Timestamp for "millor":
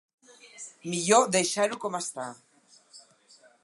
0.93-1.29